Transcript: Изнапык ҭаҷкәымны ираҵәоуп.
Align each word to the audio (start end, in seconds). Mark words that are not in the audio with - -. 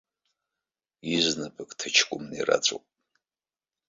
Изнапык 1.13 1.71
ҭаҷкәымны 1.79 2.35
ираҵәоуп. 2.39 2.85